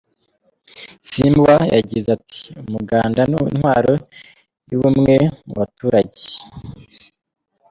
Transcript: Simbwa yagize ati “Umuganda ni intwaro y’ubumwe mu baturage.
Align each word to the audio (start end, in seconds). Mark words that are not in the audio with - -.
Simbwa 1.09 1.55
yagize 1.75 2.07
ati 2.17 2.43
“Umuganda 2.63 3.21
ni 3.29 3.37
intwaro 3.49 3.93
y’ubumwe 4.69 5.15
mu 5.45 5.53
baturage. 5.59 6.23